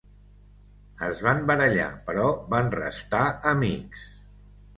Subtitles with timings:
[1.07, 3.21] Es van barallar, però van restar
[3.53, 4.09] amics.